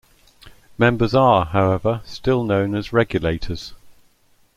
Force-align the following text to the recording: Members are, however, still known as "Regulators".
Members 0.79 1.13
are, 1.13 1.45
however, 1.45 2.01
still 2.05 2.43
known 2.43 2.73
as 2.73 2.91
"Regulators". 2.91 3.75